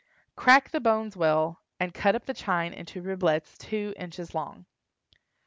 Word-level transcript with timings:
Crack 0.35 0.71
the 0.71 0.79
bones 0.79 1.15
well, 1.15 1.61
and 1.79 1.93
cut 1.93 2.15
up 2.15 2.25
the 2.25 2.33
chine 2.33 2.73
into 2.73 3.03
riblettes 3.03 3.55
two 3.55 3.93
inches 3.99 4.33
long. 4.33 4.65